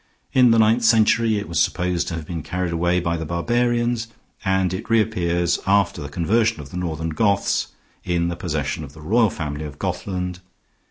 [0.33, 4.07] "In the ninth century it is supposed to have been carried away by the barbarians,
[4.43, 7.67] and it reappears, after the conversion of the northern Goths,
[8.03, 10.39] in the possession of the royal family of Gothland.